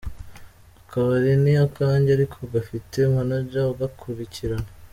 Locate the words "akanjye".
1.65-2.09